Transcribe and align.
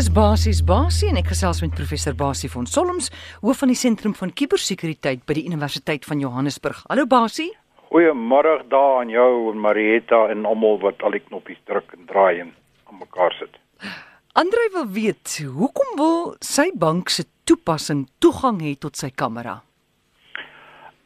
is 0.00 0.08
basies 0.08 0.60
basie 0.64 1.10
en 1.10 1.18
ek 1.20 1.26
gesels 1.28 1.58
met 1.60 1.74
professor 1.76 2.14
Basie 2.16 2.48
van 2.48 2.64
Solms, 2.64 3.10
hoof 3.42 3.58
van 3.60 3.68
die 3.68 3.76
sentrum 3.76 4.14
van 4.16 4.30
kubersekuriteit 4.32 5.26
by 5.28 5.34
die 5.36 5.42
Universiteit 5.44 6.06
van 6.08 6.22
Johannesburg. 6.22 6.78
Hallo 6.88 7.04
Basie. 7.10 7.50
Goeiemôre 7.90 8.54
daar 8.72 9.02
aan 9.02 9.10
jou 9.12 9.50
en 9.50 9.58
Marietta 9.60 10.22
en 10.32 10.46
almal 10.48 10.78
wat 10.80 11.02
al 11.04 11.18
die 11.18 11.20
knoppies 11.26 11.60
druk 11.68 11.92
en 11.98 12.06
draai 12.08 12.40
en 12.46 12.54
aan 12.88 13.00
mekaar 13.02 13.36
sit. 13.36 13.58
Andre 14.40 14.70
wil 14.78 14.86
weet, 14.94 15.34
hoekom 15.58 15.90
wil 16.00 16.16
sy 16.40 16.70
bank 16.72 17.12
se 17.12 17.26
toepassing 17.44 18.06
toegang 18.24 18.62
hê 18.64 18.78
tot 18.80 18.96
sy 18.96 19.10
kamera? 19.12 19.58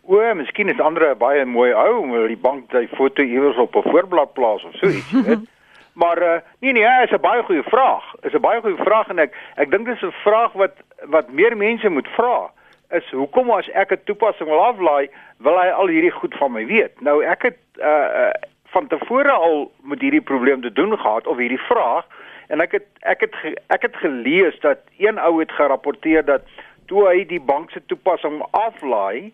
O, 0.07 0.21
miskien 0.39 0.71
is 0.71 0.79
Andre 0.79 1.17
'n 1.17 1.19
baie 1.19 1.43
mooi 1.49 1.73
ou, 1.73 2.07
wil 2.13 2.29
die 2.29 2.39
bank 2.39 2.71
sy 2.71 2.87
foto 2.95 3.27
iewers 3.27 3.59
op 3.59 3.75
'n 3.75 3.91
voorblad 3.91 4.35
plaas 4.39 4.63
of 4.63 4.79
so 4.79 4.87
iets, 4.87 5.11
weet. 5.27 5.51
Maar 5.95 6.23
uh, 6.23 6.41
nee 6.59 6.73
nee, 6.73 7.03
is 7.03 7.11
'n 7.11 7.21
baie 7.21 7.43
goeie 7.43 7.63
vraag. 7.63 8.05
Is 8.21 8.33
'n 8.33 8.41
baie 8.41 8.61
goeie 8.61 8.85
vraag 8.85 9.09
en 9.09 9.19
ek 9.19 9.35
ek 9.55 9.71
dink 9.71 9.87
dis 9.87 10.03
'n 10.03 10.15
vraag 10.27 10.53
wat 10.53 10.75
wat 11.05 11.31
meer 11.31 11.57
mense 11.57 11.89
moet 11.89 12.09
vra. 12.09 12.51
Is 12.91 13.11
hoekom 13.11 13.51
as 13.51 13.69
ek 13.71 13.93
'n 13.93 14.05
toepassing 14.05 14.49
wil 14.49 14.65
aflaai, 14.65 15.11
wil 15.39 15.61
hy 15.61 15.69
al 15.69 15.87
hierdie 15.87 16.11
goed 16.11 16.35
van 16.35 16.53
my 16.53 16.67
weet? 16.67 17.01
Nou 17.01 17.25
ek 17.25 17.43
het 17.43 17.59
uh 17.79 18.31
van 18.75 18.87
tevore 18.87 19.31
al 19.31 19.73
met 19.83 20.01
hierdie 20.01 20.21
probleem 20.21 20.61
te 20.61 20.73
doen 20.73 20.99
gehad 20.99 21.27
of 21.27 21.37
hierdie 21.37 21.67
vraag 21.71 22.07
en 22.49 22.61
ek 22.61 22.73
het 22.73 22.87
ek 23.01 23.21
het 23.21 23.35
ek 23.67 23.83
het 23.83 23.97
gelees 23.97 24.61
dat 24.61 24.79
een 24.99 25.19
ou 25.19 25.39
het 25.41 25.53
gerapporteer 25.53 26.25
dat 26.25 26.43
toe 26.87 27.07
hy 27.09 27.25
die 27.29 27.41
bank 27.41 27.71
se 27.71 27.83
toepassing 27.87 28.43
aflaai, 28.51 29.33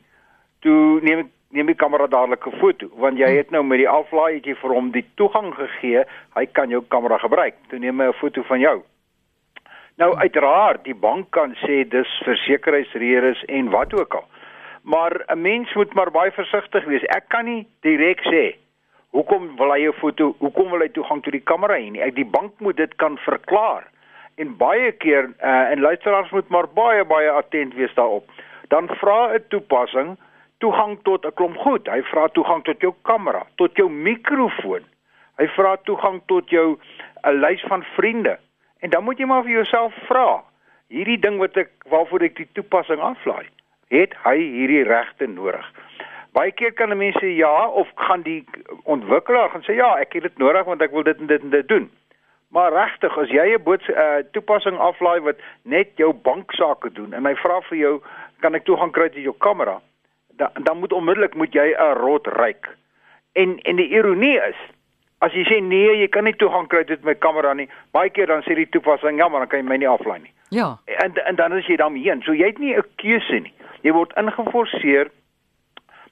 toe 0.60 1.00
neem 1.02 1.24
ek 1.24 1.30
neem 1.50 1.66
die 1.66 1.78
kamera 1.78 2.06
dadelik 2.06 2.46
'n 2.46 2.58
foto 2.60 2.86
want 2.94 3.18
jy 3.18 3.30
het 3.36 3.50
nou 3.50 3.62
met 3.62 3.78
die 3.78 3.88
aflaai 3.88 4.34
het 4.34 4.46
jy 4.46 4.54
vir 4.54 4.74
hom 4.74 4.90
die 4.90 5.06
toegang 5.14 5.54
gegee 5.54 6.04
hy 6.34 6.46
kan 6.46 6.70
jou 6.70 6.82
kamera 6.88 7.18
gebruik. 7.18 7.54
Toe 7.68 7.78
neem 7.78 8.00
hy 8.00 8.06
'n 8.06 8.20
foto 8.20 8.42
van 8.42 8.60
jou. 8.60 8.82
Nou 9.96 10.16
uiteraard 10.16 10.84
die 10.84 10.94
bank 10.94 11.30
kan 11.30 11.54
sê 11.54 11.88
dis 11.88 12.22
versekeringsredes 12.24 13.44
en 13.44 13.70
wat 13.70 13.94
ook 13.94 14.14
al. 14.14 14.24
Maar 14.82 15.24
'n 15.28 15.42
mens 15.42 15.74
moet 15.74 15.94
maar 15.94 16.10
baie 16.10 16.30
versigtig 16.30 16.84
wees. 16.84 17.02
Ek 17.02 17.28
kan 17.28 17.44
nie 17.44 17.66
direk 17.80 18.20
sê 18.20 18.56
hoekom 19.10 19.56
wil 19.56 19.72
hy 19.72 19.88
'n 19.88 19.92
foto 19.92 20.34
hoekom 20.38 20.70
wil 20.70 20.80
hy 20.80 20.88
toegang 20.88 21.22
tot 21.22 21.32
die 21.32 21.48
kamera 21.52 21.74
hê 21.74 21.90
nie? 21.90 22.02
Ek 22.02 22.14
die 22.14 22.30
bank 22.30 22.52
moet 22.60 22.76
dit 22.76 22.94
kan 22.96 23.18
verklaar. 23.18 23.84
En 24.36 24.56
baie 24.56 24.92
keer 24.92 25.34
uh, 25.42 25.70
en 25.70 25.80
luisteraars 25.80 26.30
moet 26.30 26.48
maar 26.48 26.68
baie 26.68 27.04
baie 27.04 27.30
attent 27.30 27.74
wees 27.74 27.94
daarop. 27.94 28.24
Dan 28.68 28.88
vra 28.88 29.34
'n 29.34 29.44
toepassing 29.48 30.16
toegang 30.60 30.98
tot 31.02 31.26
'n 31.26 31.34
klomp 31.34 31.56
goed. 31.56 31.88
Hy 31.88 32.02
vra 32.12 32.28
toegang 32.28 32.64
tot 32.64 32.80
jou 32.80 32.94
kamera, 33.02 33.42
tot 33.56 33.76
jou 33.76 33.88
mikrofoon. 33.90 34.84
Hy 35.38 35.46
vra 35.56 35.76
toegang 35.76 36.20
tot 36.26 36.50
jou 36.50 36.78
'n 37.24 37.40
lys 37.40 37.62
van 37.68 37.82
vriende. 37.96 38.38
En 38.80 38.90
dan 38.90 39.04
moet 39.04 39.18
jy 39.18 39.26
maar 39.26 39.42
vir 39.42 39.52
jouself 39.52 39.94
vra, 40.08 40.42
hierdie 40.88 41.18
ding 41.18 41.38
wat 41.38 41.56
ek 41.56 41.70
waarvoor 41.88 42.22
ek 42.22 42.36
die 42.36 42.48
toepassing 42.52 43.00
aflaai, 43.00 43.46
het 43.88 44.14
hy 44.24 44.36
hierdie 44.36 44.84
regte 44.84 45.26
nodig? 45.26 45.66
Baie 46.32 46.52
keer 46.52 46.72
kan 46.72 46.90
'n 46.90 46.98
mens 46.98 47.16
sê 47.16 47.36
ja 47.36 47.68
of 47.68 47.88
gaan 47.94 48.22
die 48.22 48.44
ontwikkelaar 48.84 49.50
gaan 49.50 49.62
sê 49.62 49.74
ja, 49.74 49.96
ek 49.98 50.12
het 50.12 50.22
dit 50.22 50.38
nodig 50.38 50.64
want 50.64 50.82
ek 50.82 50.90
wil 50.90 51.02
dit 51.02 51.18
en 51.18 51.26
dit 51.26 51.42
en 51.42 51.50
dit 51.50 51.68
doen. 51.68 51.90
Maar 52.50 52.72
regtig, 52.72 53.18
as 53.18 53.28
jy 53.28 53.54
'n 53.54 53.62
boot 53.62 53.88
uh, 53.88 54.22
toepassing 54.32 54.78
aflaai 54.78 55.20
wat 55.20 55.36
net 55.62 55.88
jou 55.96 56.12
banksaake 56.12 56.92
doen 56.92 57.12
en 57.12 57.26
hy 57.26 57.34
vra 57.34 57.60
vir 57.60 57.78
jou, 57.78 58.00
kan 58.40 58.54
ek 58.54 58.64
toegang 58.64 58.92
kry 58.92 59.08
tot 59.08 59.22
jou 59.22 59.34
kamera? 59.38 59.80
Dan 60.40 60.64
dan 60.66 60.78
moet 60.78 60.92
onmiddellik 60.92 61.34
moet 61.34 61.52
jy 61.52 61.68
'n 61.76 61.94
rot 62.00 62.26
ryk. 62.26 62.68
En 63.32 63.58
en 63.58 63.76
die 63.76 63.88
ironie 63.88 64.38
is 64.50 64.60
as 65.18 65.32
jy 65.32 65.44
sê 65.44 65.60
nee, 65.62 65.96
jy 66.00 66.08
kan 66.08 66.24
nie 66.24 66.36
toegang 66.40 66.68
kry 66.68 66.84
tot 66.88 67.04
my 67.04 67.14
kamera 67.14 67.52
nie, 67.54 67.68
baie 67.92 68.10
keer 68.10 68.26
dan 68.26 68.42
sê 68.42 68.56
die 68.56 68.68
toepassing 68.72 69.18
ja, 69.20 69.28
maar 69.28 69.44
dan 69.44 69.48
kan 69.48 69.60
jy 69.60 69.68
my 69.68 69.76
nie 69.76 69.88
aflaai 69.88 70.20
nie. 70.22 70.32
Ja. 70.48 70.78
En 71.04 71.14
en 71.24 71.36
dan 71.36 71.56
is 71.56 71.66
jy 71.66 71.76
dan 71.76 71.94
heen. 71.94 72.22
So 72.22 72.32
jy 72.32 72.46
het 72.46 72.58
nie 72.58 72.76
'n 72.76 72.84
keuse 72.96 73.40
nie. 73.40 73.52
Jy 73.82 73.92
word 73.92 74.16
ingeforseer. 74.16 75.10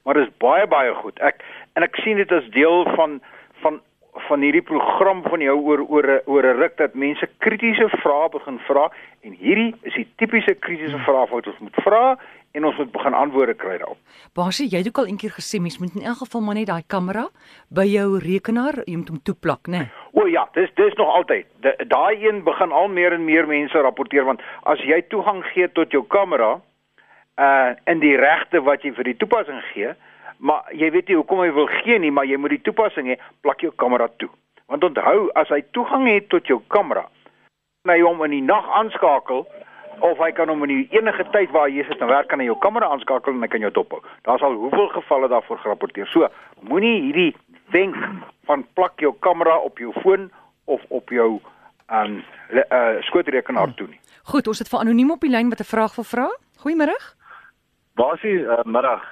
Maar 0.03 0.13
dit 0.13 0.27
is 0.27 0.37
baie 0.37 0.67
baie 0.67 0.93
goed. 0.93 1.19
Ek 1.19 1.43
en 1.73 1.83
ek 1.83 1.95
sien 1.95 2.17
dit 2.17 2.31
as 2.31 2.49
deel 2.49 2.85
van 2.95 3.21
van 3.61 3.81
van 4.27 4.41
hierdie 4.41 4.61
program 4.61 5.21
van 5.23 5.39
jou 5.39 5.57
oor 5.59 5.81
oor 5.87 6.21
oor 6.25 6.43
'n 6.43 6.59
ruk 6.59 6.77
dat 6.77 6.93
mense 6.93 7.29
kritiese 7.37 7.89
vrae 7.89 8.29
begin 8.29 8.59
vra 8.59 8.91
en 9.21 9.31
hierdie 9.31 9.75
is 9.81 9.93
die 9.93 10.07
tipiese 10.15 10.53
kritiese 10.53 10.97
vrae 10.97 11.27
wat 11.29 11.47
ons 11.47 11.59
moet 11.59 11.75
vra 11.83 12.17
en 12.51 12.65
ons 12.65 12.77
moet 12.77 12.91
begin 12.91 13.13
antwoorde 13.13 13.53
kry 13.53 13.77
daarop. 13.77 13.97
Basie, 14.37 14.67
jy 14.69 14.81
het 14.81 14.87
ook 14.89 15.01
al 15.03 15.09
eendag 15.11 15.35
gesê 15.37 15.59
mens 15.61 15.79
moet 15.79 15.95
in 15.95 16.07
elk 16.07 16.23
geval 16.23 16.41
maar 16.41 16.57
net 16.57 16.69
daai 16.69 16.83
kamera 16.87 17.27
by 17.69 17.85
jou 17.89 18.07
rekenaar 18.23 18.81
jy 18.85 18.97
moet 18.97 19.11
hom 19.13 19.21
toeplak, 19.23 19.67
né? 19.67 19.85
Nee. 19.85 20.07
O 20.17 20.25
ja, 20.27 20.47
dis 20.53 20.71
dis 20.75 20.95
nog 20.97 21.13
altyd. 21.15 21.45
Daai 21.87 22.25
een 22.25 22.43
begin 22.43 22.71
al 22.71 22.87
meer 22.87 23.13
en 23.13 23.25
meer 23.25 23.47
mense 23.47 23.81
rapporteer 23.85 24.25
want 24.25 24.41
as 24.63 24.81
jy 24.81 25.01
toegang 25.13 25.43
gee 25.53 25.69
tot 25.71 25.91
jou 25.91 26.03
kamera 26.07 26.57
uh 27.39 27.75
in 27.85 28.01
die 28.03 28.17
regte 28.17 28.61
wat 28.65 28.83
jy 28.83 28.91
vir 28.97 29.11
die 29.11 29.17
toepassing 29.21 29.61
gee, 29.73 29.93
maar 30.39 30.67
jy 30.75 30.89
weet 30.91 31.07
nie 31.07 31.17
hoekom 31.19 31.43
hy 31.43 31.51
wil 31.55 31.69
gee 31.79 31.99
nie, 31.99 32.11
maar 32.11 32.27
jy 32.27 32.37
moet 32.37 32.57
die 32.57 32.65
toepassing 32.67 33.07
hê, 33.11 33.17
plak 33.43 33.63
jou 33.63 33.71
kamera 33.75 34.09
toe. 34.17 34.29
Want 34.69 34.83
onthou, 34.83 35.29
as 35.39 35.49
hy 35.53 35.61
toegang 35.75 36.07
het 36.07 36.29
tot 36.29 36.47
jou 36.47 36.59
kamera, 36.67 37.05
kan 37.83 37.93
hy 37.95 38.01
hom 38.03 38.23
in 38.27 38.35
die 38.35 38.45
nag 38.45 38.67
aanskakel 38.81 39.45
of 40.01 40.17
hy 40.17 40.31
kan 40.31 40.49
hom 40.49 40.63
in 40.63 40.87
enige 40.91 41.25
tyd 41.33 41.51
waar 41.51 41.69
jy 41.69 41.83
sit 41.87 42.01
en 42.01 42.07
werk 42.07 42.27
kan 42.31 42.39
hy 42.39 42.45
jou 42.45 42.57
kamera 42.63 42.89
aanskakel 42.89 43.33
en 43.33 43.41
hy 43.41 43.47
kan 43.51 43.61
jou 43.61 43.71
dophou. 43.71 44.01
Daar's 44.27 44.41
al 44.41 44.53
hoeveel 44.53 44.87
gevalle 44.95 45.29
daarvoor 45.31 45.57
gerapporteer. 45.57 46.07
So, 46.07 46.27
moenie 46.61 47.01
hierdie 47.01 47.35
wenk 47.73 47.95
van 48.49 48.65
plak 48.73 48.99
jou 48.99 49.13
kamera 49.19 49.57
op 49.57 49.77
jou 49.77 49.93
foon 50.01 50.31
of 50.65 50.81
op 50.89 51.09
jou 51.09 51.39
aan 51.89 52.19
um, 52.19 52.23
uh, 52.61 52.97
skootrekenaar 53.09 53.73
toe 53.73 53.87
nie. 53.87 53.99
Goed, 54.29 54.47
ons 54.47 54.59
het 54.61 54.69
vir 54.69 54.79
anoniem 54.79 55.11
op 55.11 55.23
die 55.25 55.31
lyn 55.33 55.49
wat 55.49 55.59
'n 55.59 55.73
vraag 55.75 55.95
wil 55.95 56.05
vra. 56.05 56.27
Goeiemôre. 56.63 56.97
Basie, 57.95 58.45
uh, 58.45 58.63
middag. 58.63 59.03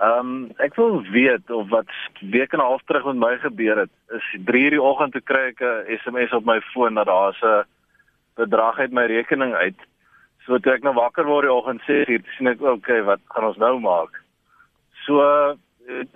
Ehm 0.00 0.18
um, 0.18 0.50
ek 0.58 0.74
wil 0.74 1.02
weet 1.02 1.50
of 1.50 1.68
wat 1.68 1.90
week 2.20 2.52
en 2.52 2.58
'n 2.58 2.70
half 2.70 2.82
terug 2.84 3.04
met 3.04 3.16
my 3.16 3.38
gebeur 3.38 3.78
het. 3.78 3.90
Is 4.08 4.26
3:00 4.44 4.70
die 4.70 4.82
oggend 4.82 5.12
te 5.12 5.20
kry 5.20 5.52
ek 5.52 5.60
'n 5.60 5.98
SMS 6.02 6.32
op 6.32 6.44
my 6.44 6.60
foon 6.60 6.94
dat 6.94 7.06
daar 7.06 7.36
'n 7.42 7.64
bedrag 8.34 8.78
uit 8.78 8.92
my 8.92 9.06
rekening 9.06 9.54
uit 9.54 9.78
So 10.44 10.58
toe 10.60 10.74
ek 10.74 10.84
nou 10.84 10.92
wakker 10.96 11.24
word 11.28 11.48
die 11.48 11.52
oggend 11.52 11.84
sê 11.86 12.02
hier 12.08 12.24
sien 12.36 12.50
ek 12.50 12.60
okay, 12.60 13.00
wat 13.06 13.22
gaan 13.32 13.48
ons 13.48 13.60
nou 13.60 13.78
maak? 13.80 14.18
So 15.06 15.24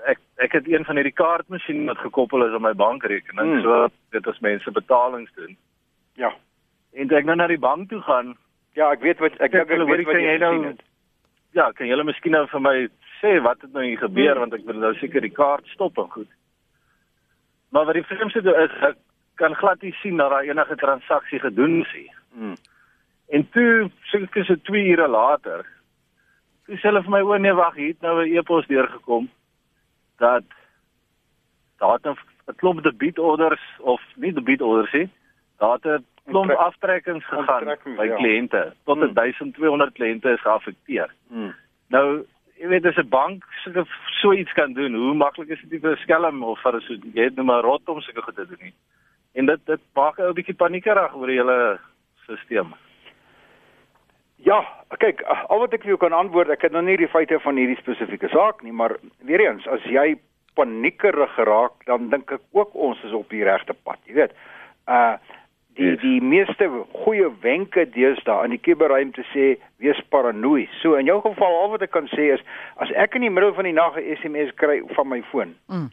ek 0.09 0.21
ek 0.44 0.53
het 0.55 0.69
een 0.69 0.84
van 0.84 1.00
hierdie 1.00 1.16
kaartmasjiene 1.16 1.89
wat 1.91 2.03
gekoppel 2.05 2.44
is 2.47 2.55
aan 2.56 2.65
my 2.65 2.75
bankrekening. 2.77 3.55
Hmm. 3.56 3.65
So 3.65 3.89
dit 4.16 4.28
as 4.28 4.44
mense 4.44 4.71
betalings 4.71 5.33
doen. 5.37 5.56
Ja. 6.21 6.34
En 6.93 7.11
ek 7.11 7.27
nou 7.28 7.37
na 7.37 7.49
die 7.50 7.61
bank 7.61 7.89
toe 7.89 8.00
gaan. 8.05 8.37
Ja, 8.77 8.93
ek 8.93 9.03
weet 9.03 9.21
wat 9.25 9.41
ek 9.41 9.55
ek, 9.55 9.72
ek 9.72 9.89
weet 9.89 10.06
wat 10.06 10.22
jy 10.22 10.39
nou 10.45 10.55
het. 10.69 10.84
Ja, 11.56 11.71
kan 11.72 11.89
julle 11.89 12.05
miskien 12.05 12.37
nou 12.37 12.45
vir 12.53 12.65
my 12.65 12.77
sê 13.19 13.39
wat 13.43 13.65
het 13.65 13.72
nou 13.72 13.84
hier 13.84 13.99
gebeur 13.99 14.37
hmm. 14.37 14.45
want 14.45 14.60
ek 14.60 14.69
wil 14.69 14.81
nou 14.83 14.95
seker 15.00 15.25
die 15.25 15.34
kaart 15.34 15.66
stop 15.72 15.99
en 15.99 16.12
goed. 16.12 16.31
Maar 17.72 17.89
wat 17.89 17.99
die 17.99 18.06
vreemdste 18.09 18.45
is, 18.45 18.77
ek 18.93 19.00
kan 19.41 19.56
glad 19.56 19.83
nie 19.83 19.95
sien 20.03 20.21
dat 20.21 20.31
daar 20.33 20.47
enige 20.47 20.77
transaksie 20.77 21.41
gedoen 21.41 21.81
is 21.83 21.93
nie. 21.97 22.10
Hmm. 22.37 22.56
En 23.28 23.49
toe 23.50 23.91
seker 24.11 24.44
so 24.44 24.56
2 24.62 24.84
ure 24.93 25.09
later, 25.09 25.66
toe 26.66 26.77
sê 26.77 26.89
hulle 26.89 27.03
vir 27.05 27.12
my 27.12 27.21
o 27.21 27.37
nee 27.37 27.53
wag, 27.53 27.75
hier 27.77 27.93
het 27.94 28.00
nou 28.00 28.22
'n 28.22 28.37
e-pos 28.37 28.66
deurgekom 28.66 29.28
dat 30.19 30.44
daar 31.78 32.00
'n 32.05 32.16
'n 32.49 32.56
klomp 32.56 32.83
debietorders 32.83 33.65
of 33.78 34.00
nie 34.16 34.33
debietorders 34.33 34.93
nie, 34.93 35.09
daar 35.59 35.77
het 35.77 35.87
'n 35.87 36.05
klomp 36.31 36.50
aftrekkings 36.50 37.25
gegaan 37.27 37.77
by 37.97 38.06
ja. 38.06 38.16
kliënte. 38.16 38.72
Tot 38.84 38.99
hmm. 38.99 39.15
1200 39.15 39.93
kliënte 39.93 40.28
is 40.31 40.41
geaffekteer. 40.41 41.12
Hmm. 41.28 41.55
Nou 41.89 42.25
jy 42.59 42.69
weet 42.69 42.87
as 42.87 42.97
'n 42.97 43.09
bank 43.09 43.45
sulke 43.62 43.84
so 44.21 44.33
iets 44.33 44.53
kan 44.53 44.72
doen, 44.72 44.95
hoe 44.95 45.15
maklik 45.15 45.49
is 45.49 45.62
dit 45.69 45.81
vir 45.81 45.93
'n 45.93 46.03
skelm 46.03 46.43
of 46.43 46.60
vir 46.60 46.81
so 46.81 46.93
jy 47.12 47.25
het 47.25 47.37
net 47.37 47.45
maar 47.45 47.62
rot 47.62 47.89
om 47.89 48.00
sulke 48.00 48.22
goed 48.22 48.34
te 48.34 48.47
doen 48.47 48.62
nie. 48.62 48.75
En 49.34 49.47
dit 49.47 49.66
dit 49.66 49.81
maak 49.95 50.19
'n 50.19 50.33
bietjie 50.33 50.55
paniekerig 50.55 51.15
oor 51.15 51.27
die 51.27 51.39
hele 51.39 51.78
stelsel. 52.22 52.87
Ja, 54.46 54.60
kyk, 55.02 55.22
al 55.26 55.58
wat 55.58 55.72
ek 55.74 55.82
vir 55.82 55.96
jou 55.96 55.98
kan 55.98 56.14
antwoord, 56.14 56.52
ek 56.54 56.68
het 56.68 56.72
nog 56.72 56.86
nie 56.86 56.96
die 57.00 57.10
feite 57.10 57.40
van 57.42 57.58
hierdie 57.58 57.78
spesifieke 57.80 58.30
saak 58.30 58.62
nie, 58.62 58.72
maar 58.72 58.94
weer 59.26 59.42
eens, 59.42 59.66
as 59.66 59.82
jy 59.90 60.12
paniekerig 60.58 61.34
geraak, 61.34 61.74
dan 61.90 62.06
dink 62.12 62.30
ek 62.34 62.44
ook 62.56 62.74
ons 62.74 63.02
is 63.06 63.14
op 63.16 63.28
die 63.34 63.44
regte 63.46 63.74
pad, 63.74 64.00
jy 64.06 64.22
weet. 64.22 64.38
Uh 64.86 65.16
die 65.78 65.92
die 66.02 66.18
meeste 66.24 66.66
goeie 67.04 67.28
wenke 67.42 67.84
deesdae 67.94 68.48
in 68.48 68.54
die 68.56 68.62
kuberruimte 68.62 69.22
sê 69.30 69.52
wees 69.82 70.00
paranoïes. 70.10 70.72
So 70.82 70.98
in 70.98 71.06
jou 71.06 71.20
geval 71.22 71.54
al 71.60 71.70
wat 71.74 71.84
ek 71.86 71.92
kan 71.94 72.08
sê 72.10 72.32
is 72.34 72.42
as 72.82 72.90
ek 72.98 73.14
in 73.14 73.26
die 73.26 73.30
middel 73.30 73.54
van 73.54 73.68
die 73.68 73.76
nag 73.76 73.94
'n 73.94 74.16
SMS 74.18 74.50
kry 74.58 74.80
van 74.96 75.08
my 75.08 75.20
foon, 75.30 75.54
mm. 75.70 75.86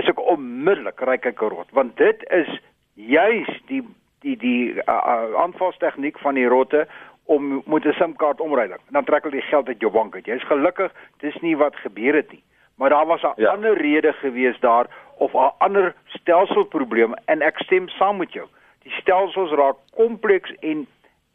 is 0.00 0.08
ek 0.08 0.20
onmiddellik 0.20 1.00
ry 1.04 1.18
kyk 1.18 1.44
rot, 1.44 1.68
want 1.72 1.96
dit 1.96 2.24
is 2.30 2.48
juis 2.94 3.52
die 3.68 3.82
die 4.20 4.36
die 4.36 4.74
uh, 4.74 5.34
aanvalstegniek 5.36 6.18
van 6.18 6.34
die 6.34 6.46
rotte 6.46 6.86
om 7.24 7.62
moet 7.64 7.84
'n 7.84 7.92
SIM-kaart 7.92 8.40
omruiling. 8.40 8.80
En 8.86 8.92
dan 8.92 9.04
trek 9.04 9.22
hulle 9.22 9.40
die 9.40 9.50
geld 9.50 9.68
uit 9.68 9.80
jou 9.80 9.92
bank 9.92 10.14
uit. 10.14 10.26
Jy's 10.26 10.46
gelukkig, 10.46 10.92
dis 11.18 11.40
nie 11.40 11.56
wat 11.56 11.76
gebeur 11.76 12.14
het 12.14 12.30
nie. 12.30 12.42
Maar 12.76 12.90
daar 12.90 13.06
was 13.06 13.22
'n 13.22 13.32
ja. 13.36 13.50
ander 13.50 13.76
rede 13.76 14.12
gewees 14.12 14.60
daar 14.60 14.86
of 15.18 15.32
'n 15.32 15.52
ander 15.58 15.94
stelselprobleem 16.06 17.14
en 17.24 17.42
ek 17.42 17.58
stem 17.58 17.88
saam 17.88 18.16
met 18.16 18.32
jou. 18.32 18.46
Die 18.82 18.92
stelsels 18.92 19.50
raak 19.50 19.76
kompleks 19.94 20.54
en 20.60 20.86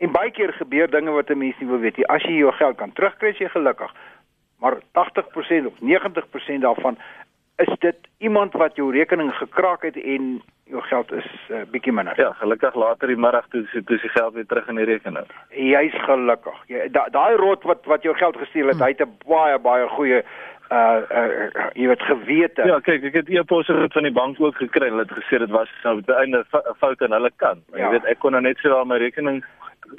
En 0.03 0.12
baie 0.12 0.31
keer 0.36 0.51
gebeur 0.53 0.89
dinge 0.91 1.12
wat 1.12 1.29
'n 1.29 1.38
mens 1.38 1.59
nie 1.59 1.69
wil 1.69 1.79
weet 1.79 1.97
nie. 1.97 2.07
As 2.07 2.24
jy 2.24 2.38
jou 2.38 2.51
geld 2.51 2.75
kan 2.77 2.94
terugkry, 2.94 3.29
is 3.29 3.38
jy 3.38 3.50
gelukkig. 3.50 3.94
Maar 4.59 4.77
80% 4.91 5.65
of 5.65 5.74
90% 5.79 6.62
daarvan 6.62 6.97
is 7.55 7.75
dit 7.79 7.95
iemand 8.17 8.53
wat 8.53 8.75
jou 8.75 8.91
rekening 8.91 9.33
gekraak 9.35 9.81
het 9.81 9.97
en 9.97 10.41
jou 10.63 10.81
geld 10.81 11.11
is 11.11 11.25
'n 11.50 11.53
uh, 11.53 11.61
bietjie 11.71 11.94
minder. 11.94 12.13
Ja, 12.19 12.31
gelukkig 12.31 12.75
later 12.75 13.07
die 13.07 13.17
middag 13.17 13.45
toe 13.50 13.67
toe 13.71 13.97
die 13.97 14.09
geld 14.09 14.33
weer 14.33 14.45
terug 14.45 14.67
in 14.67 14.75
die 14.75 14.85
rekening. 14.85 15.25
Jy's 15.50 15.94
gelukkig. 15.94 16.57
Jy 16.67 16.89
daai 16.91 17.11
da 17.11 17.35
rot 17.35 17.63
wat 17.63 17.85
wat 17.85 18.03
jou 18.03 18.15
geld 18.15 18.38
gesteel 18.38 18.67
het, 18.67 18.75
hmm. 18.75 18.83
hy 18.83 18.89
het 18.89 19.01
'n 19.01 19.17
baie 19.27 19.59
baie 19.59 19.88
goeie 19.88 20.23
uh, 20.71 21.01
uh, 21.09 21.65
jy 21.73 21.88
weet 21.88 22.01
gewete. 22.01 22.65
Ja, 22.65 22.79
kyk, 22.79 23.03
ek 23.03 23.13
het 23.13 23.29
e-posse 23.29 23.88
van 23.89 24.03
die 24.03 24.11
bank 24.11 24.39
ook 24.39 24.55
gekry. 24.55 24.89
Hulle 24.89 25.05
het 25.05 25.11
gesê 25.11 25.38
dit 25.38 25.50
was 25.50 25.69
nou 25.83 26.01
die 26.01 26.15
einde 26.15 26.45
fout 26.79 27.01
aan 27.01 27.11
hulle 27.11 27.31
kant. 27.35 27.61
Ja. 27.71 27.77
Jy 27.77 27.89
weet 27.89 28.05
ek 28.05 28.19
kon 28.19 28.31
nou 28.31 28.41
net 28.41 28.57
sowel 28.57 28.85
my 28.85 28.97
rekening 28.97 29.44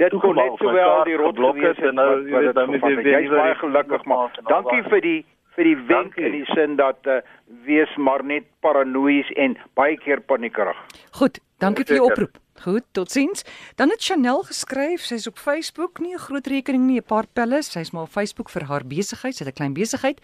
dit 0.00 0.14
kon 0.20 0.34
net 0.34 0.56
sowel 0.58 1.04
die 1.04 1.16
rot 1.16 1.38
gewees 1.38 1.76
het. 1.76 1.94
Nou 1.94 2.10
jy 2.28 2.38
weet 2.38 2.54
dan 2.54 2.70
moet 2.70 3.04
jy 3.04 3.28
baie 3.28 3.54
gelukkig 3.54 4.04
maar. 4.04 4.30
Dankie 4.48 4.82
vir 4.88 5.00
die 5.00 5.20
vir 5.56 5.64
die 5.64 5.76
wenk 5.88 6.16
in 6.16 6.32
die 6.32 6.46
sin 6.54 6.76
dat 6.76 7.06
uh, 7.06 7.20
wees 7.66 7.90
maar 7.96 8.24
net 8.24 8.46
paranoïes 8.60 9.30
en 9.36 9.56
baie 9.74 9.96
keer 9.96 10.20
paniekerig. 10.20 10.78
Goed, 11.20 11.38
dankie 11.58 11.84
vir 11.84 12.00
die 12.00 12.04
oproep. 12.04 12.40
Goed, 12.64 12.84
totsiens. 12.92 13.42
Dan 13.76 13.90
het 13.90 14.02
Chanel 14.02 14.42
geskryf, 14.46 15.02
sy's 15.02 15.26
op 15.26 15.38
Facebook, 15.38 15.98
nie 15.98 16.14
'n 16.14 16.18
groot 16.18 16.46
rekening 16.46 16.86
nie, 16.86 16.98
'n 16.98 17.06
paar 17.06 17.26
pelle, 17.26 17.62
sy's 17.62 17.90
maar 17.92 18.02
op 18.02 18.14
Facebook 18.14 18.48
vir 18.50 18.64
haar 18.64 18.84
besigheid, 18.86 19.34
sy 19.34 19.44
het 19.44 19.54
'n 19.54 19.58
klein 19.58 19.74
besigheid. 19.74 20.20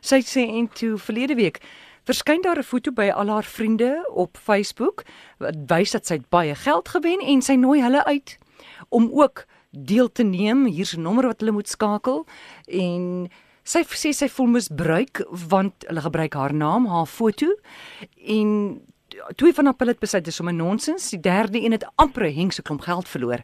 Sy 0.00 0.20
sê 0.22 0.48
en 0.48 0.68
toe 0.68 0.98
verlede 0.98 1.34
week 1.34 1.60
verskyn 2.04 2.42
daar 2.42 2.58
'n 2.58 2.62
foto 2.62 2.90
by 2.90 3.10
al 3.10 3.28
haar 3.28 3.44
vriende 3.44 4.10
op 4.10 4.36
Facebook 4.36 5.02
wat 5.38 5.54
wys 5.66 5.90
dat 5.90 6.06
sy 6.06 6.20
baie 6.28 6.54
geld 6.54 6.88
gewen 6.88 7.20
en 7.20 7.42
sy 7.42 7.54
nooi 7.54 7.82
hulle 7.82 8.04
uit 8.04 8.38
om 8.88 9.10
ook 9.12 9.46
deel 9.70 10.12
te 10.12 10.22
neem. 10.22 10.66
Hier's 10.66 10.96
'n 10.96 11.02
nommer 11.02 11.26
wat 11.26 11.40
hulle 11.40 11.52
moet 11.52 11.68
skakel 11.68 12.26
en 12.66 13.30
Sy 13.62 13.84
sê 13.86 14.10
sy 14.10 14.28
voel 14.28 14.46
misbruik 14.46 15.22
want 15.48 15.84
hulle 15.86 16.00
gebruik 16.00 16.34
haar 16.34 16.54
naam, 16.54 16.86
haar 16.90 17.06
foto 17.06 17.46
en 18.26 18.80
twee 19.36 19.54
van 19.54 19.70
hulle 19.70 19.92
het 19.92 20.00
besluit 20.02 20.24
dis 20.24 20.40
om 20.40 20.48
'n 20.48 20.56
nonsens. 20.56 21.10
Die 21.10 21.20
derde 21.20 21.62
een 21.62 21.72
het 21.72 21.90
amper 21.94 22.26
'n 22.26 22.34
hengse 22.34 22.62
klomp 22.62 22.80
geld 22.80 23.08
verloor. 23.08 23.40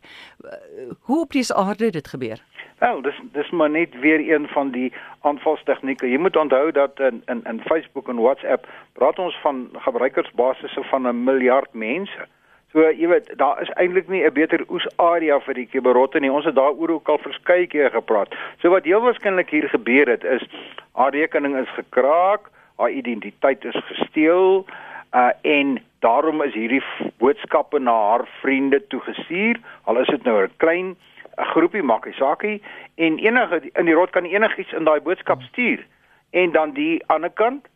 Hoe 1.01 1.21
op 1.21 1.33
dese 1.33 1.55
aarde 1.55 1.91
dit 1.91 2.09
gebeur? 2.09 2.43
Wel, 2.79 3.03
dis 3.03 3.21
dis 3.33 3.51
maar 3.51 3.71
net 3.71 4.01
weer 4.01 4.35
een 4.35 4.49
van 4.49 4.71
die 4.71 4.93
aanvalstegnieke. 5.21 6.11
Jy 6.11 6.19
moet 6.19 6.37
onthou 6.37 6.73
dat 6.73 7.01
in 7.01 7.23
in 7.27 7.45
in 7.45 7.61
Facebook 7.61 8.09
en 8.09 8.21
WhatsApp 8.21 8.67
praat 8.93 9.19
ons 9.19 9.39
van 9.43 9.69
gebruikersbasisse 9.73 10.83
van 10.83 11.09
'n 11.09 11.25
miljard 11.25 11.75
mense. 11.75 12.27
So 12.73 12.85
jy 12.85 13.09
weet, 13.09 13.31
daar 13.41 13.63
is 13.63 13.71
eintlik 13.81 14.09
nie 14.13 14.25
'n 14.25 14.33
beter 14.33 14.61
oesarea 14.69 15.41
vir 15.41 15.55
die 15.55 15.67
kiberotte 15.67 16.21
nie. 16.21 16.33
Ons 16.33 16.45
het 16.45 16.55
daaroor 16.55 16.91
ook 16.91 17.09
al 17.09 17.19
verskeie 17.19 17.67
keer 17.67 17.91
gepraat. 17.91 18.35
So 18.61 18.69
wat 18.71 18.85
heel 18.85 19.01
waarskynlik 19.01 19.51
hier 19.51 19.69
gebeur 19.69 20.09
het 20.09 20.25
is 20.25 20.45
haar 20.93 21.11
rekening 21.13 21.57
is 21.57 21.69
gekraak, 21.69 22.51
haar 22.77 22.91
identiteit 22.91 23.65
is 23.65 23.81
gesteel, 23.87 24.67
uh 25.15 25.31
en 25.43 25.79
daarom 25.99 26.43
is 26.43 26.55
hierdie 26.55 26.83
boodskappe 27.19 27.79
na 27.79 27.93
haar 27.93 28.29
vriende 28.41 28.87
toegestuur. 28.87 29.57
Al 29.85 30.01
is 30.01 30.07
dit 30.07 30.23
nou 30.23 30.43
'n 30.43 30.53
klein 30.57 30.97
'n 31.39 31.45
groepie 31.45 31.83
maakie 31.83 32.13
sakie 32.13 32.63
en 32.95 33.19
enige 33.19 33.63
in 33.75 33.85
die 33.85 33.95
rot 33.95 34.11
kan 34.11 34.25
enigiets 34.25 34.73
in 34.73 34.85
daai 34.85 35.01
boodskap 35.01 35.43
stuur. 35.43 35.87
En 36.31 36.53
dan 36.53 36.71
die 36.73 37.03
ander 37.07 37.31
kant 37.31 37.67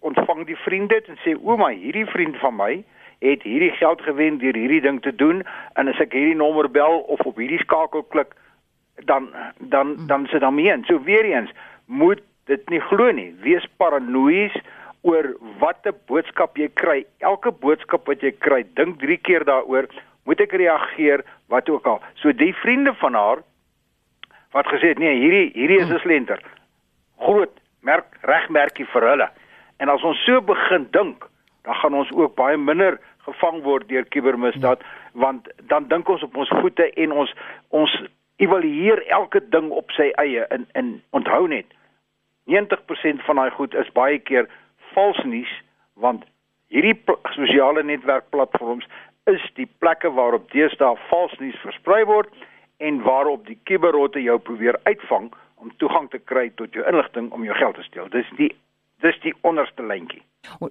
ontvang 0.00 0.46
die 0.46 0.56
vriende 0.56 0.94
dit 0.94 1.08
en 1.08 1.18
sê 1.24 1.36
ouma, 1.44 1.68
hierdie 1.68 2.06
vriend 2.06 2.36
van 2.36 2.56
my 2.56 2.84
het 3.18 3.42
hierdie 3.42 3.72
geld 3.76 4.02
gewen 4.02 4.38
deur 4.38 4.54
hierdie 4.54 4.80
ding 4.80 5.02
te 5.02 5.14
doen 5.14 5.42
en 5.74 5.88
as 5.88 6.00
ek 6.00 6.12
hierdie 6.12 6.38
nommer 6.38 6.70
bel 6.70 7.00
of 7.10 7.20
op 7.26 7.36
hierdie 7.36 7.62
skakel 7.62 8.02
klik 8.14 8.34
dan 9.06 9.28
dan 9.58 9.96
dan 10.06 10.26
sit 10.26 10.40
dan 10.40 10.54
mee. 10.54 10.74
So 10.86 11.02
weer 11.02 11.24
eens 11.24 11.50
moet 11.84 12.22
dit 12.44 12.68
nie 12.68 12.80
glo 12.80 13.10
nie. 13.12 13.34
Wees 13.42 13.66
paranoïes 13.76 14.54
oor 15.06 15.34
watter 15.60 15.94
boodskap 16.06 16.58
jy 16.58 16.68
kry. 16.74 17.04
Elke 17.18 17.52
boodskap 17.52 18.06
wat 18.10 18.22
jy 18.22 18.32
kry, 18.38 18.64
dink 18.74 18.98
3 19.02 19.18
keer 19.22 19.44
daaroor, 19.46 19.88
moet 20.26 20.40
ek 20.40 20.56
reageer 20.60 21.24
wat 21.52 21.68
ook 21.70 21.86
al. 21.86 22.02
So 22.20 22.32
die 22.32 22.52
vriende 22.62 22.94
van 23.00 23.14
haar 23.14 23.44
wat 24.56 24.68
gesê 24.72 24.94
het 24.94 25.00
nee, 25.00 25.14
hierdie 25.20 25.50
hierdie 25.54 25.80
is 25.84 25.90
'n 25.90 26.02
slenter. 26.04 26.40
Groot 27.20 27.52
merk 27.80 28.16
regmerkie 28.22 28.86
vir 28.92 29.02
hulle. 29.02 29.28
En 29.78 29.88
as 29.88 30.02
ons 30.02 30.24
so 30.24 30.40
begin 30.40 30.88
dink, 30.90 31.24
dan 31.68 31.76
gaan 31.82 31.94
ons 31.94 32.12
ook 32.16 32.34
baie 32.34 32.56
minder 32.56 32.96
gevang 33.26 33.60
word 33.62 33.88
deur 33.88 34.06
kubermisdaad 34.14 34.84
want 35.12 35.48
dan 35.72 35.88
dink 35.92 36.08
ons 36.08 36.22
op 36.24 36.36
ons 36.36 36.52
voete 36.60 36.86
en 37.04 37.12
ons 37.24 37.34
ons 37.80 37.96
evalueer 38.40 39.02
elke 39.18 39.42
ding 39.52 39.68
op 39.80 39.92
sy 39.96 40.08
eie 40.22 40.46
in 40.56 40.64
in 40.80 40.88
onthou 41.18 41.42
net 41.52 41.76
90% 42.48 43.20
van 43.26 43.40
daai 43.42 43.50
goed 43.58 43.76
is 43.82 43.92
baie 44.00 44.18
keer 44.30 44.48
vals 44.94 45.20
nuus 45.24 45.52
want 46.04 46.24
hierdie 46.72 46.96
sosiale 47.36 47.84
netwerkplatforms 47.90 48.88
is 49.34 49.44
die 49.60 49.68
plekke 49.84 50.12
waarop 50.20 50.48
deesdae 50.56 50.96
vals 51.10 51.36
nuus 51.42 51.60
versprei 51.66 52.00
word 52.08 52.32
en 52.88 53.02
waarop 53.02 53.44
die 53.50 53.58
kuberrotte 53.68 54.22
jou 54.24 54.38
probeer 54.48 54.80
uitvang 54.88 55.28
om 55.60 55.74
toegang 55.82 56.08
te 56.10 56.20
kry 56.32 56.48
tot 56.56 56.72
jou 56.72 56.86
inligting 56.88 57.28
om 57.34 57.44
jou 57.44 57.56
geld 57.58 57.76
te 57.76 57.84
steel. 57.90 58.08
Dis 58.14 58.28
die 58.40 58.52
dis 59.04 59.20
die 59.22 59.34
onderste 59.46 59.82
lyntjie. 59.82 60.22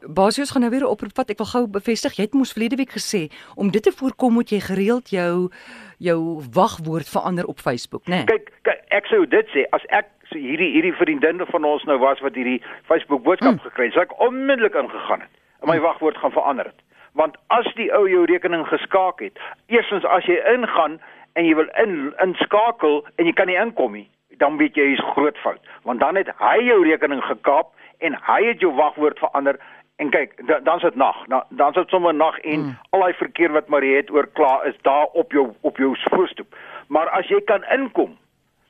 Basies 0.07 0.51
gaan 0.51 0.61
nou 0.61 0.71
weer 0.71 0.85
'n 0.87 0.93
oproep 0.93 1.15
vat. 1.15 1.29
Ek 1.29 1.37
wil 1.37 1.51
gou 1.53 1.67
bevestig, 1.67 2.15
jy 2.15 2.23
het 2.23 2.33
mos 2.33 2.53
verlede 2.53 2.75
week 2.75 2.91
gesê 2.91 3.29
om 3.55 3.71
dit 3.71 3.83
te 3.83 3.91
voorkom 3.91 4.33
moet 4.33 4.49
jy 4.49 4.59
gereeld 4.59 5.09
jou 5.09 5.49
jou 5.97 6.41
wagwoord 6.53 7.09
verander 7.09 7.45
op 7.45 7.59
Facebook, 7.59 8.05
né? 8.05 8.15
Nee? 8.15 8.25
Kyk, 8.25 8.51
kyk, 8.61 8.81
ek 8.89 9.05
sou 9.05 9.25
dit 9.25 9.47
sê 9.47 9.65
as 9.71 9.85
ek 9.89 10.07
so 10.29 10.37
hierdie 10.37 10.71
hierdie 10.71 10.93
vriendinne 10.93 11.45
van 11.45 11.63
ons 11.63 11.83
nou 11.83 11.97
was 11.97 12.19
wat 12.19 12.35
hierdie 12.35 12.61
Facebook 12.83 13.23
boodskap 13.23 13.57
hmm. 13.57 13.65
gekry 13.69 13.85
het, 13.85 13.93
sou 13.93 14.03
ek 14.03 14.19
onmiddellik 14.19 14.75
ingegaan 14.75 15.21
het 15.21 15.33
en 15.61 15.69
my 15.69 15.77
hmm. 15.77 15.85
wagwoord 15.85 16.17
gaan 16.17 16.31
verander 16.31 16.65
het. 16.65 16.81
Want 17.13 17.37
as 17.47 17.65
die 17.75 17.93
ou 17.93 18.09
jou 18.09 18.25
rekening 18.25 18.67
geskaak 18.67 19.19
het, 19.19 19.39
eerstens 19.67 20.05
as 20.05 20.25
jy 20.25 20.37
ingaan 20.53 20.99
en 21.33 21.45
jy 21.45 21.55
wil 21.55 21.69
in 21.83 22.13
inskakel 22.21 23.05
en 23.17 23.25
jy 23.25 23.33
kan 23.33 23.47
nie 23.47 23.57
inkom 23.57 23.93
nie, 23.97 24.09
dan 24.37 24.57
weet 24.57 24.75
jy 24.77 24.91
jy's 24.91 25.05
groot 25.13 25.37
fout, 25.37 25.61
want 25.83 25.99
dan 25.99 26.15
het 26.15 26.29
hy 26.37 26.59
jou 26.61 26.83
rekening 26.85 27.23
gekaap 27.25 27.73
en 27.97 28.17
hy 28.27 28.41
het 28.45 28.59
jou 28.59 28.73
wagwoord 28.75 29.19
verander. 29.19 29.59
En 29.97 30.09
kyk 30.13 30.35
dan's 30.63 30.83
dit 30.85 30.95
nag. 30.95 31.23
Dan's 31.49 31.75
dit 31.75 31.89
sommer 31.89 32.13
nag 32.13 32.37
en 32.39 32.59
mm. 32.59 32.77
al 32.89 33.05
daai 33.05 33.13
verkeer 33.13 33.51
wat 33.51 33.67
Marie 33.67 33.95
het 33.95 34.11
oor 34.13 34.27
klaar 34.37 34.67
is 34.69 34.77
daar 34.81 35.05
op 35.17 35.31
jou 35.31 35.47
op 35.61 35.77
jou 35.77 35.95
voorstoep. 36.09 36.55
Maar 36.87 37.09
as 37.09 37.27
jy 37.27 37.41
kan 37.49 37.65
inkom 37.73 38.17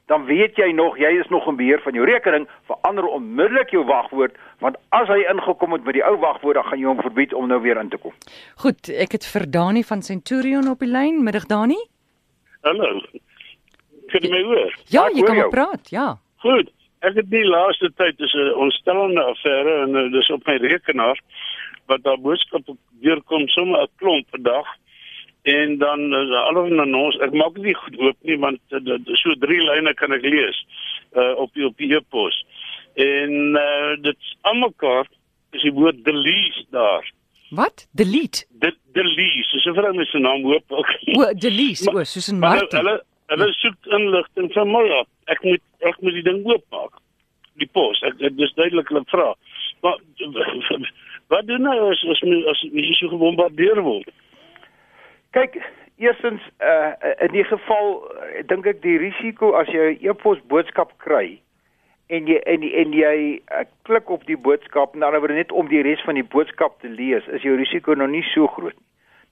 dan 0.07 0.25
weet 0.25 0.55
jy 0.55 0.71
nog 0.71 0.97
jy 0.97 1.09
is 1.19 1.27
nog 1.27 1.47
in 1.51 1.57
beheer 1.59 1.81
van 1.83 1.95
jou 1.97 2.05
rekening 2.07 2.47
verander 2.69 3.07
onmiddellik 3.11 3.73
jou 3.75 3.83
wagwoord 3.85 4.37
want 4.63 4.79
as 4.95 5.11
hy 5.11 5.19
ingekom 5.27 5.75
het 5.75 5.83
met 5.83 5.97
die 5.99 6.03
ou 6.07 6.15
wagwoord 6.21 6.55
dan 6.59 6.67
gaan 6.69 6.79
jy 6.79 6.87
hom 6.87 7.03
verbied 7.03 7.35
om 7.35 7.49
nou 7.51 7.59
weer 7.61 7.79
in 7.81 7.91
te 7.91 7.99
kom. 7.99 8.15
Goed 8.63 8.87
ek 8.87 9.17
het 9.19 9.27
vir 9.27 9.49
Dani 9.51 9.83
van 9.83 10.01
Centurion 10.01 10.71
op 10.71 10.79
die 10.79 10.91
lyn. 10.91 11.23
Middag 11.27 11.49
Dani. 11.51 11.79
Hallo. 12.63 13.01
Kan 14.07 14.23
jy 14.23 14.31
my 14.31 14.41
hoor? 14.47 14.79
Ja 14.95 15.09
jy 15.11 15.27
kan 15.27 15.43
praat 15.51 15.91
ja. 15.91 16.13
Goed 16.39 16.71
Ek 17.05 17.13
het 17.13 17.29
die 17.29 17.45
laaste 17.45 17.91
tyd 17.95 18.19
is 18.19 18.33
'n 18.33 18.53
ontstellende 18.57 19.21
affære 19.21 19.73
en 19.83 19.95
uh, 19.95 20.11
dis 20.11 20.29
op 20.33 20.47
my 20.47 20.57
rekenaar 20.57 21.19
wat 21.85 22.03
daar 22.03 22.19
boodskappe 22.19 22.73
deurkom 23.01 23.47
sommer 23.47 23.81
'n 23.81 23.91
klomp 23.97 24.25
per 24.31 24.41
dag 24.41 24.67
en 25.43 25.77
dan 25.77 25.99
is 25.99 26.29
uh, 26.29 26.45
alhoewel 26.47 26.77
dan 26.77 26.95
ons 26.95 27.17
ek 27.17 27.33
maak 27.33 27.57
nie 27.57 27.75
goed 27.75 27.99
oop 27.99 28.17
nie 28.21 28.37
want 28.37 28.59
uh, 28.69 28.97
so 29.13 29.35
drie 29.45 29.61
lyne 29.61 29.93
kan 29.93 30.11
ek 30.11 30.25
lees 30.25 30.57
uh, 31.13 31.33
op 31.37 31.53
die 31.53 31.65
op 31.65 31.77
die 31.77 31.93
e-pos. 31.95 32.45
En 32.95 33.33
uh, 33.61 33.93
dit 34.01 34.17
almekaar 34.41 35.05
is 35.51 35.61
die 35.61 35.73
woord 35.73 36.03
delete 36.03 36.65
daar. 36.71 37.05
Wat? 37.49 37.87
Delete. 37.91 38.45
De 38.49 38.73
delete. 38.91 39.59
So 39.61 39.69
'n 39.69 39.75
vrou 39.75 40.05
se 40.05 40.19
naam 40.19 40.43
hoop 40.43 40.71
ook. 40.71 40.89
O, 41.15 41.33
delete. 41.33 41.91
O, 41.93 42.03
soos 42.03 42.31
'n 42.31 42.39
Martin. 42.39 42.79
Hulle 42.79 43.03
hulle 43.27 43.53
soek 43.53 43.85
inligting 43.85 44.51
van 44.53 44.71
my 44.71 44.83
af 44.99 45.07
ek 45.31 45.43
moet 45.43 45.63
ek 45.87 46.01
moet 46.01 46.17
die 46.17 46.25
ding 46.27 46.45
oopmaak. 46.45 46.99
Die 47.61 47.69
pos, 47.73 48.01
ek 48.05 48.19
dis 48.37 48.53
duidelik 48.53 48.91
'n 48.91 49.05
vraag. 49.13 49.35
Maar 49.81 49.97
wat 51.31 51.47
doen 51.47 51.61
nou 51.61 51.89
as 51.91 52.03
as 52.13 52.21
as 52.53 52.61
jy 52.61 52.93
so 52.93 53.09
gebombardeer 53.09 53.81
word? 53.81 54.09
Kyk, 55.31 55.57
eerstens 55.97 56.41
uh 56.61 56.93
in 57.25 57.31
die 57.31 57.43
geval 57.43 58.01
uh, 58.03 58.43
dink 58.47 58.65
ek 58.65 58.81
die 58.81 58.97
risiko 58.97 59.53
as 59.57 59.67
jy 59.67 59.97
'n 59.97 60.09
e-pos 60.09 60.39
boodskap 60.47 60.93
kry 60.97 61.39
en 62.07 62.27
jy 62.27 62.37
en 62.45 62.61
en 62.63 62.93
jy 62.93 63.41
uh, 63.51 63.65
klik 63.83 64.09
op 64.09 64.25
die 64.25 64.37
boodskap 64.37 64.93
en 64.93 64.99
dan 64.99 65.19
word 65.19 65.35
net 65.35 65.51
om 65.51 65.67
die 65.67 65.81
res 65.81 66.03
van 66.05 66.15
die 66.15 66.29
boodskap 66.35 66.79
te 66.81 66.89
lees, 66.89 67.27
is 67.27 67.41
jou 67.41 67.55
risiko 67.57 67.93
nog 67.93 68.09
nie 68.09 68.25
so 68.33 68.47
groot 68.47 68.75
nie. 68.75 68.87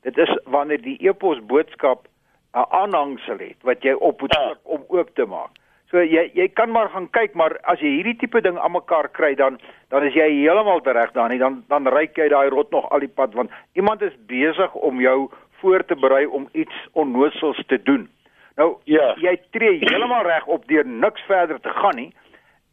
Dit 0.05 0.17
is 0.17 0.29
wanneer 0.45 0.81
die 0.81 0.97
e-pos 1.01 1.39
boodskap 1.49 2.07
'n 2.53 2.65
aanhangsel 2.79 3.37
het 3.37 3.57
wat 3.63 3.83
jy 3.83 3.93
op 3.93 4.21
moet 4.21 4.33
ja. 4.33 4.45
klik 4.45 4.59
om 4.63 4.83
oop 4.87 5.09
te 5.15 5.25
maak. 5.25 5.51
So 5.95 6.01
jy 6.03 6.25
jy 6.35 6.49
kan 6.51 6.71
maar 6.75 6.89
gaan 6.91 7.05
kyk, 7.15 7.37
maar 7.39 7.53
as 7.71 7.79
jy 7.79 7.87
hierdie 7.93 8.17
tipe 8.19 8.41
ding 8.43 8.57
almekaar 8.59 9.07
kry 9.15 9.29
dan 9.39 9.55
dan 9.93 10.03
is 10.03 10.15
jy 10.17 10.25
heeltemal 10.41 10.81
reg 10.83 11.13
daar 11.15 11.29
nie. 11.31 11.37
Dan 11.39 11.61
dan 11.71 11.87
ryk 11.87 12.17
jy 12.19 12.25
daai 12.33 12.49
rot 12.51 12.71
nog 12.75 12.89
al 12.91 12.99
die 12.99 13.07
pad 13.19 13.31
want 13.33 13.53
iemand 13.79 14.01
is 14.03 14.11
besig 14.27 14.73
om 14.75 14.99
jou 14.99 15.29
voor 15.61 15.85
te 15.87 15.95
berei 15.95 16.25
om 16.27 16.49
iets 16.51 16.75
onnoosels 16.99 17.61
te 17.71 17.79
doen. 17.83 18.09
Nou 18.57 18.75
Ja. 18.83 19.13
jy 19.17 19.37
tree 19.55 19.77
heeltemal 19.85 20.23
reg 20.27 20.45
op 20.47 20.67
deur 20.67 20.83
niks 20.85 21.21
verder 21.29 21.61
te 21.61 21.69
gaan 21.69 21.95
nie. 21.95 22.11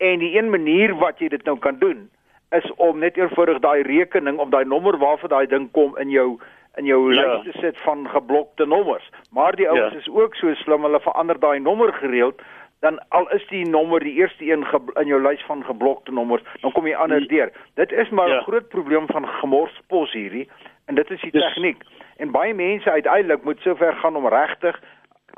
En 0.02 0.18
die 0.18 0.34
een 0.38 0.50
manier 0.50 0.94
wat 0.98 1.18
jy 1.22 1.28
dit 1.28 1.44
nou 1.44 1.58
kan 1.58 1.78
doen 1.78 2.10
is 2.50 2.66
om 2.76 2.98
net 2.98 3.16
eenvoudig 3.16 3.60
daai 3.62 3.82
rekening 3.82 4.38
of 4.38 4.48
daai 4.50 4.64
nommer 4.64 4.98
waarvan 4.98 5.28
daai 5.30 5.46
ding 5.46 5.70
kom 5.72 5.94
in 5.98 6.10
jou 6.10 6.40
in 6.78 6.84
jou 6.84 7.12
Ja. 7.14 7.20
lys 7.36 7.52
te 7.52 7.58
sit 7.60 7.78
van 7.84 8.08
geblokte 8.08 8.66
nommers. 8.66 9.10
Maar 9.30 9.54
die 9.56 9.68
ouens 9.68 9.92
Ja. 9.92 9.98
is 9.98 10.08
ook 10.08 10.34
so 10.34 10.54
slim, 10.54 10.82
hulle 10.82 11.00
verander 11.00 11.38
daai 11.38 11.60
nommer 11.60 11.92
gereeld 11.92 12.42
dan 12.82 12.98
al 13.14 13.28
is 13.30 13.44
die 13.48 13.62
nommer 13.68 14.00
die 14.02 14.14
eerste 14.18 14.44
een 14.44 14.64
in 14.98 15.06
jou 15.06 15.20
lys 15.22 15.42
van 15.46 15.62
geblokte 15.64 16.12
nommers, 16.12 16.42
dan 16.60 16.72
kom 16.74 16.86
jy 16.86 16.94
ander 16.98 17.22
deur. 17.30 17.52
Dit 17.78 17.92
is 17.92 18.08
maar 18.10 18.28
'n 18.28 18.32
Ja. 18.32 18.40
groot 18.42 18.68
probleem 18.68 19.06
van 19.06 19.26
gemorspos 19.28 20.12
hierdie 20.12 20.48
en 20.86 20.94
dit 20.94 21.10
is 21.10 21.20
die 21.20 21.30
Dis- 21.30 21.42
tegniek. 21.42 21.82
En 22.16 22.30
baie 22.30 22.54
mense 22.54 22.90
uiteindelik 22.90 23.44
moet 23.44 23.60
sover 23.60 23.92
gaan 23.94 24.16
om 24.16 24.26
regtig 24.28 24.82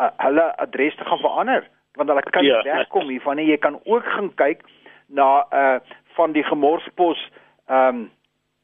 uh, 0.00 0.08
hulle 0.16 0.56
adres 0.56 0.96
te 0.96 1.04
gaan 1.04 1.18
verander 1.18 1.68
want 1.94 2.08
hulle 2.08 2.22
kan 2.22 2.44
Ja. 2.44 2.62
nie 2.62 2.72
wegkom 2.72 3.08
hiervan 3.08 3.36
nie. 3.36 3.46
Jy 3.46 3.56
kan 3.58 3.80
ook 3.84 4.04
gaan 4.04 4.34
kyk 4.34 4.62
na 5.08 5.46
uh 5.52 5.78
van 6.14 6.32
die 6.32 6.44
gemorspos 6.44 7.28
ehm 7.68 7.88
um, 7.88 8.10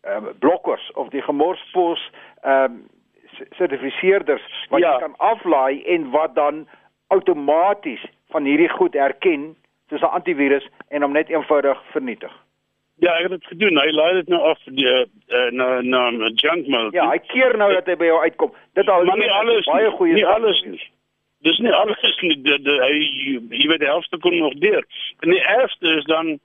uh, 0.04 0.16
blokkers 0.38 0.92
of 0.92 1.08
die 1.08 1.22
gemorspos 1.22 2.10
ehm 2.42 2.64
um, 2.64 2.87
sertifiseerders 3.50 4.66
wat 4.70 4.80
Ja. 4.80 4.92
jy 4.92 4.99
kan 5.00 5.14
aflaai 5.18 5.84
en 5.84 6.10
wat 6.10 6.34
dan 6.34 6.68
outomaties 7.08 8.04
van 8.30 8.44
hierdie 8.44 8.68
goed 8.68 8.94
herken 8.94 9.50
soos 9.88 10.00
'n 10.00 10.14
antivirus 10.18 10.66
en 10.88 11.02
hom 11.02 11.12
net 11.12 11.28
eenvoudig 11.28 11.82
vernietig. 11.92 12.32
Ja, 13.00 13.14
ek 13.16 13.30
het 13.30 13.30
dit 13.30 13.46
gedoen. 13.46 13.78
Hy 13.80 13.90
laai 13.90 14.14
dit 14.14 14.28
nou 14.28 14.40
af 14.44 14.58
die 14.64 14.87
uh, 14.87 15.50
na 15.56 15.80
na 15.80 16.30
junk 16.34 16.66
mail. 16.68 16.90
Ja, 16.92 17.08
hy 17.08 17.18
keer 17.32 17.56
nou 17.56 17.70
dat 17.72 17.87
hy 17.88 17.96
by 17.96 18.10
jou 18.10 18.18
uitkom. 18.20 18.52
Dit 18.76 18.88
al 18.92 19.04
maar 19.08 19.16
nie 19.16 19.30
alles 19.32 19.68
baie 19.70 19.87
nie, 19.88 19.96
goeie 19.96 20.14
nie 20.18 20.26
alles 20.26 20.60
nie. 20.68 20.82
Dis 21.49 21.58
nie 21.64 21.72
alles 21.72 22.18
nie. 22.20 22.37
De, 22.44 22.58
de, 22.60 22.75
hy 22.82 22.99
jy 23.56 23.70
weet 23.70 23.80
die 23.80 23.88
helfte 23.88 24.20
kom 24.20 24.37
nog 24.37 24.58
deur. 24.60 24.84
En 25.25 25.32
die 25.32 25.40
ergste 25.40 25.94
is 25.96 26.04
dan 26.12 26.37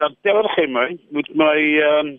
dat 0.00 0.16
tel 0.24 0.48
hy 0.54 0.64
my 0.72 0.86
met 1.12 1.28
my 1.34 1.58
ehm 1.82 2.16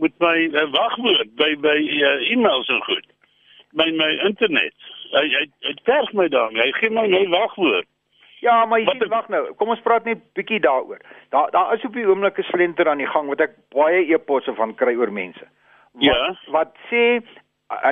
met 0.00 0.12
my 0.18 0.36
uh, 0.48 0.66
wagwoord 0.72 1.32
by 1.40 1.54
by 1.64 1.76
uh, 1.80 2.30
e-mails 2.32 2.68
en 2.68 2.84
goed. 2.84 3.08
My 3.72 3.88
my 3.96 4.10
internet. 4.28 4.76
Hy 5.16 5.24
hy, 5.38 5.46
hy 5.68 5.74
terg 5.88 6.12
my 6.12 6.28
dan. 6.28 6.56
Hy 6.60 6.68
gee 6.82 6.92
my 6.92 7.06
my 7.08 7.24
wagwoord. 7.32 7.88
Ja, 8.40 8.64
maar 8.66 8.78
jy 8.80 8.84
Wat 8.86 8.94
sien, 8.94 9.02
ek- 9.04 9.10
wag 9.10 9.28
nou. 9.28 9.52
Kom 9.54 9.68
ons 9.68 9.80
praat 9.80 10.04
net 10.04 10.18
bietjie 10.34 10.60
daaroor. 10.60 10.98
Daar 11.30 11.50
daar 11.50 11.74
is 11.74 11.84
op 11.84 11.92
die 11.92 12.06
oomblik 12.08 12.38
'n 12.38 12.42
slenter 12.42 12.88
aan 12.88 12.98
die 12.98 13.06
gang 13.06 13.28
wat 13.28 13.40
ek 13.40 13.50
baie 13.74 14.04
e-posse 14.14 14.54
van 14.54 14.74
kry 14.74 14.94
oor 14.96 15.12
mense. 15.12 15.44
Wat, 15.92 16.02
Ja. 16.02 16.34
Wat 16.50 16.74
sê 16.90 17.20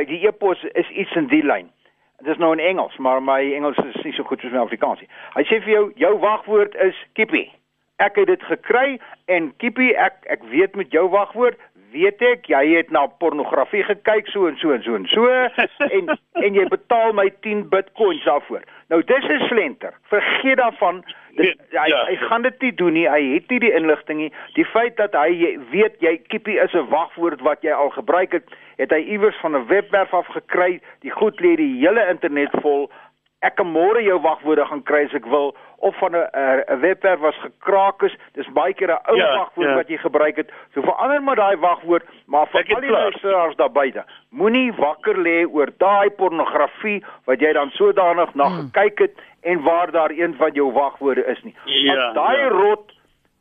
die 0.06 0.26
e-pos 0.26 0.62
is 0.74 0.88
iets 0.90 1.14
in 1.16 1.26
die 1.26 1.42
lyn. 1.42 1.70
Dit 2.18 2.28
is 2.28 2.38
nou 2.38 2.52
in 2.52 2.58
Engels, 2.58 2.96
maar 2.96 3.22
my 3.22 3.52
Engels 3.54 3.76
is 3.76 4.02
nie 4.04 4.12
so 4.12 4.24
goed 4.24 4.40
soos 4.40 4.50
my 4.52 4.58
Afrikaans 4.58 5.00
nie. 5.00 5.08
Hy 5.34 5.42
sê 5.44 5.60
vir 5.62 5.72
jou, 5.72 5.92
jou 5.96 6.18
wagwoord 6.18 6.74
is 6.74 6.94
kippie. 7.14 7.52
Ek 7.98 8.16
het 8.16 8.26
dit 8.26 8.42
gekry 8.42 8.98
en 9.26 9.52
kippie, 9.56 9.96
ek 9.96 10.14
ek 10.26 10.42
weet 10.42 10.74
met 10.76 10.90
jou 10.90 11.08
wagwoord, 11.08 11.56
weet 11.92 12.22
ek 12.22 12.48
jy 12.50 12.62
het 12.76 12.90
na 12.90 13.06
pornografie 13.22 13.84
gekyk 13.86 14.26
so 14.32 14.48
en 14.48 14.56
so 14.60 14.72
en 14.72 14.82
so 14.82 14.94
en 14.94 15.06
so 15.06 15.28
en 15.96 16.12
en 16.42 16.58
jy 16.58 16.66
betaal 16.68 17.14
my 17.16 17.28
10 17.46 17.68
bitcoins 17.72 18.24
daarvoor. 18.24 18.62
Nou 18.88 19.02
dis 19.04 19.24
'n 19.24 19.48
slenter. 19.48 19.94
Vergeet 20.08 20.56
daarvan. 20.56 21.04
Dit, 21.36 21.58
hy, 21.70 21.86
ja. 21.86 22.04
hy 22.06 22.16
gaan 22.16 22.42
dit 22.42 22.60
nie 22.60 22.74
doen 22.74 22.92
nie. 22.92 23.08
Hy 23.08 23.22
het 23.34 23.50
nie 23.50 23.60
die 23.60 23.72
inligting 23.72 24.18
nie. 24.18 24.32
Die 24.54 24.64
feit 24.64 24.96
dat 24.96 25.12
hy 25.12 25.28
jy 25.28 25.58
weet 25.70 26.00
jy 26.00 26.16
kippie 26.28 26.58
is 26.60 26.72
'n 26.72 26.88
wagwoord 26.88 27.40
wat 27.40 27.62
jy 27.62 27.72
al 27.72 27.90
gebruik 27.90 28.32
het, 28.32 28.44
het 28.76 28.90
hy 28.90 28.98
iewers 28.98 29.36
van 29.40 29.56
'n 29.56 29.66
webwerf 29.66 30.14
af 30.14 30.26
gekry. 30.26 30.80
Die 31.00 31.10
goed 31.10 31.40
lê 31.40 31.56
die 31.56 31.78
hele 31.80 32.08
internet 32.08 32.50
vol. 32.62 32.90
Ek 33.40 33.54
kan 33.54 33.66
môre 33.70 34.00
jou 34.02 34.18
wagwoorde 34.20 34.64
gaan 34.66 34.82
kry 34.82 35.04
as 35.06 35.12
ek 35.14 35.26
wil 35.30 35.54
of 35.78 35.94
van 36.00 36.10
'n 36.16 36.26
'n 36.34 36.64
'n 36.74 36.80
webwerf 36.80 37.20
was 37.20 37.36
gekraak 37.38 38.02
is. 38.02 38.14
Dis 38.34 38.48
baie 38.52 38.74
keer 38.74 38.90
'n 38.90 38.98
ou 39.10 39.16
Ja, 39.16 39.36
wagwoord 39.38 39.68
ja. 39.68 39.74
wat 39.74 39.88
jy 39.88 39.96
gebruik 39.98 40.36
het. 40.36 40.50
So 40.74 40.82
verander 40.82 41.22
maar 41.22 41.36
daai 41.36 41.56
wagwoord, 41.56 42.02
maar 42.26 42.46
vir 42.48 42.64
al 42.74 42.80
die 42.80 42.90
luisteraars 42.90 43.56
daar 43.56 43.70
buite, 43.70 44.04
moenie 44.30 44.72
wakker 44.72 45.14
lê 45.16 45.46
oor 45.46 45.68
daai 45.78 46.10
pornografie 46.10 47.04
wat 47.26 47.40
jy 47.40 47.52
dan 47.52 47.70
sodanig 47.70 48.34
na 48.34 48.48
gekyk 48.48 48.98
het 48.98 49.14
en 49.42 49.62
waar 49.62 49.90
daar 49.90 50.10
een 50.10 50.34
van 50.34 50.50
jou 50.52 50.72
wagwoorde 50.72 51.24
is 51.26 51.42
nie. 51.42 51.54
Ja, 51.64 52.08
As 52.08 52.14
daai 52.14 52.38
ja. 52.38 52.48
rot 52.48 52.92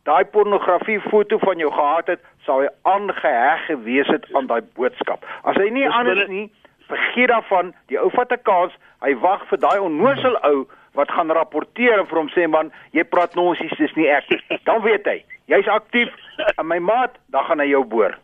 daai 0.03 0.25
pornografie 0.25 0.99
foto 1.01 1.37
van 1.37 1.57
jou 1.57 1.71
gehad 1.71 2.07
het, 2.07 2.19
sou 2.45 2.61
hy 2.61 2.67
aangeheg 2.83 3.65
gewees 3.65 4.07
het 4.07 4.25
aan 4.33 4.47
daai 4.47 4.61
boodskap. 4.75 5.25
As 5.43 5.55
hy 5.55 5.69
nie 5.69 5.83
Dis 5.83 5.93
anders 5.93 6.27
nie, 6.27 6.51
vergeet 6.87 7.27
daarvan, 7.27 7.73
die 7.87 7.99
ou 7.99 8.09
vat 8.09 8.31
'n 8.31 8.41
kans, 8.43 8.73
hy 9.05 9.13
wag 9.23 9.45
vir 9.49 9.61
daai 9.63 9.79
onnosel 9.83 10.37
ou 10.49 10.67
wat 10.97 11.11
gaan 11.13 11.31
rapporteer 11.31 11.99
en 12.01 12.07
vir 12.09 12.19
hom 12.21 12.29
sê 12.33 12.47
man, 12.49 12.71
jy 12.97 13.05
praat 13.05 13.35
nonsies, 13.37 13.73
dis 13.77 13.93
nie 13.99 14.07
ek 14.09 14.29
nie. 14.33 14.41
Dan 14.69 14.81
weet 14.85 15.05
hy, 15.09 15.19
jy's 15.51 15.69
aktief 15.69 16.13
en 16.55 16.65
my 16.69 16.79
maat, 16.81 17.17
dan 17.33 17.45
gaan 17.47 17.61
hy 17.61 17.69
jou 17.71 17.83
boor. 17.85 18.17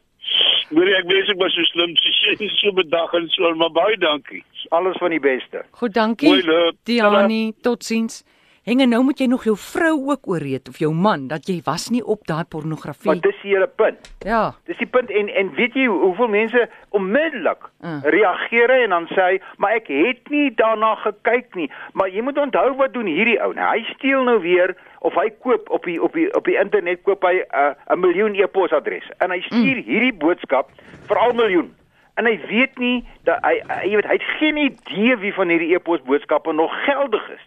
Moenie 0.74 0.96
ek 0.98 1.10
wees 1.10 1.30
ek 1.30 1.38
was 1.42 1.54
so 1.54 1.66
slim 1.70 1.94
soos 2.00 2.20
jy 2.42 2.50
so 2.56 2.74
bedag 2.74 3.14
en 3.18 3.28
so 3.34 3.50
maar 3.60 3.74
baie 3.76 3.98
dankie. 4.02 4.42
Alles 4.74 4.98
van 5.02 5.14
die 5.14 5.22
beste. 5.22 5.62
Goed, 5.78 5.94
dankie. 5.94 6.30
Mooi 6.32 6.46
loop. 6.48 6.78
Diani, 6.88 7.54
totsiens. 7.62 8.24
Henge 8.64 8.86
nou 8.88 9.02
moet 9.04 9.20
jy 9.20 9.26
nog 9.28 9.44
jou 9.44 9.58
vrou 9.60 9.96
ook 10.14 10.28
ooreed 10.32 10.70
of 10.72 10.78
jou 10.80 10.94
man 10.96 11.26
dat 11.28 11.48
jy 11.52 11.58
was 11.66 11.90
nie 11.92 12.00
op 12.06 12.22
daai 12.30 12.46
pornografie. 12.48 13.10
Maar 13.12 13.20
dis 13.20 13.42
die 13.44 13.52
hele 13.52 13.68
punt. 13.68 14.08
Ja. 14.24 14.54
Dis 14.72 14.78
die 14.80 14.88
punt 14.88 15.12
en 15.12 15.28
en 15.28 15.50
weet 15.58 15.74
jy 15.76 15.86
hoe- 15.86 16.00
hoeveel 16.00 16.28
mense 16.32 16.70
onmiddellik 16.90 17.68
Uh. 17.84 18.00
reageer 18.04 18.70
en 18.70 18.90
dan 18.90 19.08
sê 19.12 19.22
hy, 19.26 19.42
maar 19.58 19.76
ek 19.76 19.88
het 19.88 20.30
nie 20.30 20.54
daarna 20.56 20.96
gekyk 20.96 21.56
nie. 21.56 21.70
Maar 21.94 22.10
jy 22.10 22.22
moet 22.22 22.38
onthou 22.38 22.76
wat 22.80 22.94
doen 22.94 23.06
hierdie 23.06 23.42
ou. 23.44 23.52
Nou 23.54 23.68
hy 23.76 23.84
steel 23.94 24.24
nou 24.24 24.40
weer 24.42 24.76
of 25.00 25.14
hy 25.14 25.30
koop 25.44 25.70
op 25.70 25.84
die 25.84 26.00
op 26.02 26.14
die 26.14 26.30
op 26.34 26.46
die 26.46 26.56
internet 26.58 27.04
koop 27.04 27.24
hy 27.24 27.44
'n 27.44 27.46
uh, 27.52 27.76
'n 27.96 28.00
miljoen 28.00 28.36
e-posadresse 28.36 29.14
en 29.20 29.32
hy 29.32 29.42
stuur 29.42 29.76
mm. 29.76 29.84
hierdie 29.86 30.14
boodskap 30.14 30.70
vir 31.08 31.18
al 31.18 31.34
miljoen. 31.34 31.74
En 32.16 32.26
hy 32.26 32.40
weet 32.48 32.78
nie 32.80 33.04
dat 33.24 33.44
hy 33.44 33.60
hy 33.68 33.88
jy 33.90 33.96
weet 33.96 34.06
hy 34.08 34.14
het 34.14 34.30
geen 34.40 34.58
idee 34.58 35.18
wie 35.18 35.34
van 35.34 35.50
hierdie 35.50 35.76
e-posboodskappe 35.76 36.54
nog 36.54 36.72
geldig 36.86 37.30
is. 37.30 37.44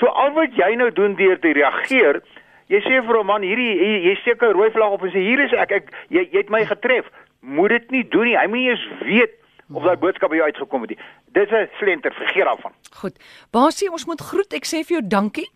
So 0.00 0.08
al 0.08 0.32
wat 0.32 0.56
jy 0.56 0.74
nou 0.80 0.88
doen 0.96 1.14
deur 1.18 1.38
te 1.40 1.52
reageer, 1.56 2.22
jy 2.72 2.80
sê 2.86 3.02
vir 3.04 3.18
'n 3.20 3.26
man 3.26 3.42
hierdie 3.42 3.76
jy, 3.76 4.08
jy 4.08 4.14
steek 4.22 4.42
'n 4.42 4.56
rooi 4.56 4.70
vlag 4.70 4.96
op 4.96 5.02
en 5.02 5.12
sê 5.12 5.20
hier 5.20 5.40
is 5.44 5.52
ek, 5.52 5.70
ek 5.70 5.90
jy, 6.08 6.28
jy 6.32 6.38
het 6.38 6.50
my 6.50 6.64
getref. 6.64 7.10
Moet 7.42 7.68
dit 7.70 7.90
nie 7.90 8.08
doen 8.08 8.24
nie. 8.24 8.36
Hy 8.36 8.46
moet 8.46 8.58
nie 8.58 8.70
eens 8.70 8.88
weet 9.00 9.32
of 9.72 9.82
daai 9.82 9.96
boodskap 9.96 10.30
by 10.30 10.36
jou 10.36 10.46
uitgekom 10.46 10.80
het 10.80 10.90
nie. 10.90 10.98
Dis 11.32 11.50
'n 11.50 11.68
slenter, 11.78 12.12
vergeet 12.12 12.44
daarvan. 12.44 12.72
Goed. 12.92 13.16
Basie, 13.52 13.90
ons 13.90 14.06
moet 14.06 14.20
groet. 14.20 14.52
Ek 14.54 14.64
sê 14.64 14.84
vir 14.84 15.00
jou 15.00 15.08
dankie. 15.08 15.48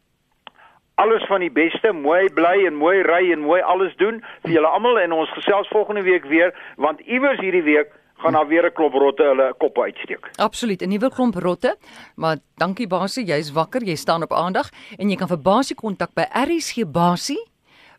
Alles 0.96 1.24
van 1.26 1.40
die 1.40 1.50
beste, 1.50 1.92
mooi 1.92 2.28
bly 2.30 2.66
en 2.66 2.74
mooi 2.74 3.02
ry 3.02 3.32
en 3.32 3.40
mooi 3.40 3.60
alles 3.60 3.96
doen 3.96 4.22
vir 4.42 4.52
julle 4.52 4.66
almal 4.66 4.98
en 4.98 5.12
ons 5.12 5.30
gesels 5.30 5.68
volgende 5.68 6.02
week 6.02 6.24
weer 6.24 6.54
want 6.76 7.00
iewers 7.00 7.40
hierdie 7.40 7.62
week 7.62 7.90
gaan 8.16 8.32
daar 8.32 8.48
weer 8.48 8.66
'n 8.66 8.72
klop 8.72 8.92
rotte 8.92 9.22
hulle 9.22 9.54
koppe 9.58 9.80
uitsteek. 9.80 10.30
Absoluut, 10.36 10.82
'n 10.82 10.88
nuwe 10.88 11.10
klomp 11.10 11.34
rotte. 11.34 11.76
Maar 12.16 12.36
dankie 12.56 12.86
Basie, 12.86 13.24
jy's 13.24 13.52
wakker, 13.52 13.82
jy 13.82 13.94
staan 13.94 14.22
op 14.22 14.32
aandag 14.32 14.68
en 14.98 15.10
jy 15.10 15.16
kan 15.16 15.28
vir 15.28 15.38
Basie 15.38 15.76
kontak 15.76 16.14
by 16.14 16.24
rsgbasie 16.32 17.50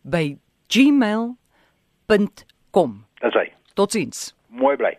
by 0.04 0.38
gmail.com. 0.68 3.06
Dis 3.22 3.34
hy. 3.34 3.52
Totsiens. 3.74 4.36
Mooi 4.48 4.76
bly. 4.76 4.98